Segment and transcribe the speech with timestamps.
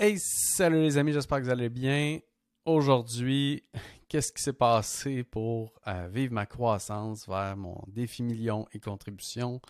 [0.00, 2.20] Hey, salut les amis, j'espère que vous allez bien.
[2.64, 3.64] Aujourd'hui,
[4.08, 9.60] qu'est-ce qui s'est passé pour euh, vivre ma croissance vers mon défi million et contribution?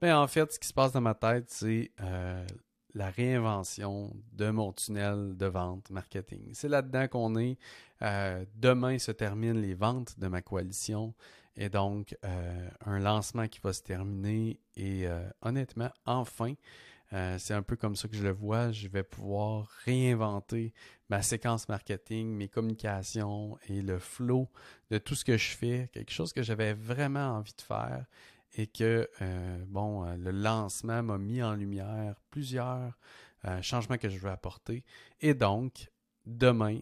[0.00, 2.44] Ben, en fait, ce qui se passe dans ma tête, c'est euh,
[2.94, 6.50] la réinvention de mon tunnel de vente marketing.
[6.54, 7.56] C'est là-dedans qu'on est.
[8.02, 11.14] Euh, demain se terminent les ventes de ma coalition
[11.54, 12.16] et donc
[12.84, 15.06] un lancement qui va se terminer et
[15.42, 16.54] honnêtement, enfin,
[17.12, 18.72] euh, c'est un peu comme ça que je le vois.
[18.72, 20.72] Je vais pouvoir réinventer
[21.08, 24.48] ma séquence marketing, mes communications et le flow
[24.90, 25.90] de tout ce que je fais.
[25.92, 28.06] Quelque chose que j'avais vraiment envie de faire
[28.54, 32.98] et que, euh, bon, euh, le lancement m'a mis en lumière plusieurs
[33.60, 34.84] changements que je veux apporter.
[35.20, 35.90] Et donc,
[36.26, 36.78] demain,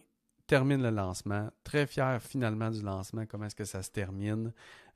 [0.51, 1.49] termine le lancement.
[1.63, 4.51] Très fier finalement du lancement, comment est-ce que ça se termine.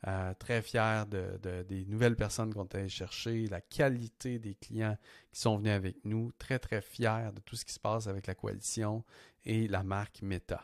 [0.05, 4.97] Euh, très fier de, des nouvelles personnes qu'on a chercher, la qualité des clients
[5.31, 6.33] qui sont venus avec nous.
[6.37, 9.05] Très, très fier de tout ce qui se passe avec la coalition
[9.45, 10.61] et la marque Meta.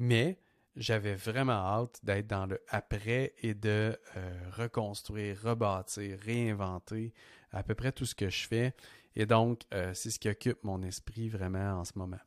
[0.00, 0.40] Mais
[0.74, 7.14] j'avais vraiment hâte d'être dans le après et de euh, reconstruire, rebâtir, réinventer
[7.52, 8.74] à peu près tout ce que je fais.
[9.14, 12.18] Et donc, euh, c'est ce qui occupe mon esprit vraiment en ce moment.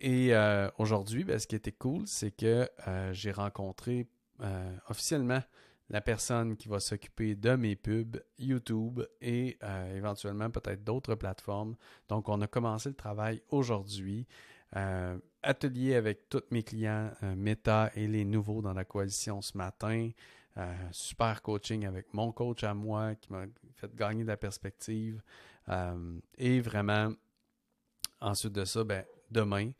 [0.00, 4.06] Et euh, aujourd'hui, ben, ce qui était cool, c'est que euh, j'ai rencontré
[4.40, 5.42] euh, officiellement
[5.88, 9.56] la personne qui va s'occuper de mes pubs, YouTube et
[9.94, 11.76] éventuellement peut-être d'autres plateformes.
[12.08, 14.26] Donc, on a commencé le travail aujourd'hui.
[15.44, 20.10] atelier avec tous mes clients Meta et les nouveaux dans la coalition ce matin.
[20.90, 23.44] super coaching avec mon coach à moi qui m'a
[23.76, 25.22] fait gagner de la perspective.
[26.36, 27.12] et vraiment,
[28.20, 29.70] ensuite de ça, ben, demain.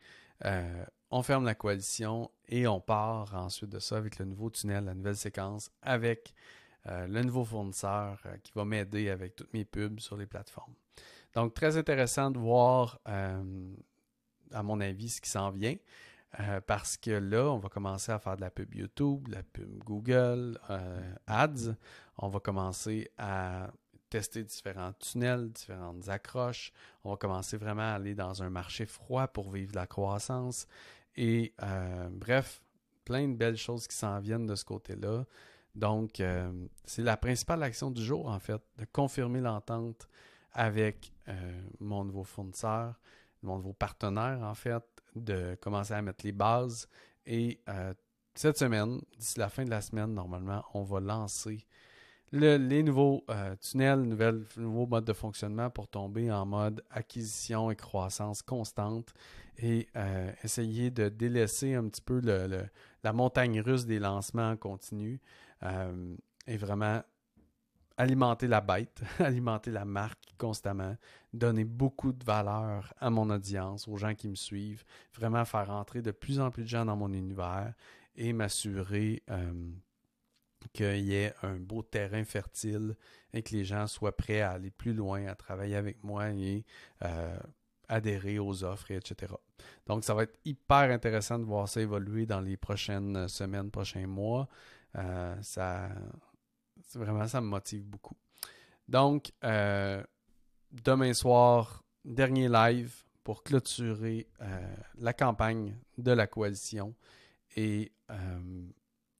[0.45, 4.85] Euh, on ferme la coalition et on part ensuite de ça avec le nouveau tunnel,
[4.85, 6.33] la nouvelle séquence, avec
[6.87, 10.73] euh, le nouveau fournisseur euh, qui va m'aider avec toutes mes pubs sur les plateformes.
[11.33, 15.75] Donc, très intéressant de voir, à mon avis, ce qui s'en vient.
[16.65, 19.77] parce que là, on va commencer à faire de la pub YouTube, de la pub
[19.83, 20.57] Google,
[21.27, 21.75] Ads.
[22.17, 23.69] On va commencer à
[24.09, 26.71] tester différents tunnels, différentes accroches.
[27.03, 30.67] On va commencer vraiment à aller dans un marché froid pour vivre la croissance.
[31.15, 32.61] Et euh, bref,
[33.05, 35.25] plein de belles choses qui s'en viennent de ce côté-là.
[35.75, 36.51] Donc, euh,
[36.85, 40.07] c'est la principale action du jour, en fait, de confirmer l'entente
[40.53, 42.95] avec euh, mon nouveau fournisseur,
[43.43, 44.83] mon nouveau partenaire, en fait,
[45.15, 46.87] de commencer à mettre les bases.
[47.25, 47.59] Et
[48.33, 51.65] cette semaine, d'ici la fin de la semaine, normalement, on va lancer
[52.31, 54.01] les nouveaux euh, tunnels,
[54.57, 59.13] nouveaux modes de fonctionnement pour tomber en mode acquisition et croissance constante
[59.57, 62.21] et euh, essayer de délaisser un petit peu
[63.03, 65.21] la montagne russe des lancements en continu
[65.63, 66.15] euh,
[66.45, 67.01] et vraiment
[67.95, 70.95] alimenter la bête, alimenter la marque constamment,
[71.33, 74.83] donner beaucoup de valeur à mon audience, aux gens qui me suivent,
[75.15, 77.73] vraiment faire entrer de plus en plus de gens dans mon univers
[78.15, 79.23] et m'assurer
[80.73, 82.95] qu'il y ait un beau terrain fertile
[83.33, 86.65] et que les gens soient prêts à aller plus loin, à travailler avec moi et
[87.03, 87.37] euh,
[87.87, 89.33] adhérer aux offres, etc.
[89.85, 94.07] Donc, ça va être hyper intéressant de voir ça évoluer dans les prochaines semaines, prochains
[94.07, 94.47] mois.
[94.95, 95.89] Euh, ça,
[96.95, 98.17] vraiment, ça me motive beaucoup.
[98.87, 100.03] Donc, euh,
[100.71, 104.29] demain soir, dernier live pour clôturer
[104.97, 106.95] la campagne de la coalition.
[107.57, 107.91] Et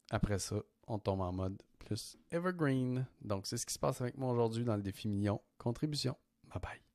[0.10, 0.56] après ça,
[0.88, 3.06] on tombe en mode plus evergreen.
[3.22, 5.42] Donc, c'est ce qui se passe avec moi aujourd'hui dans le défi million.
[5.58, 6.16] Contribution.
[6.54, 6.87] Bye bye.